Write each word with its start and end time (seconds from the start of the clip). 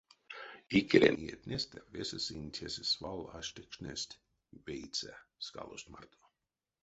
Икелень 0.77 1.23
иетнестэ 1.27 1.79
весе 1.93 2.19
сынь 2.25 2.49
тесэ 2.55 2.83
свал 2.91 3.21
аштекшнесть 3.37 4.19
вейсэ 4.65 5.13
скалост 5.45 5.87
марто. 5.93 6.21